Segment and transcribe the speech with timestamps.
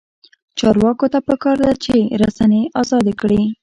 [0.59, 3.41] چارواکو ته پکار ده چې، رسنۍ ازادې کړي.